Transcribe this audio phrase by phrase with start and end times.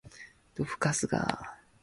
[0.55, 1.59] どぶカスが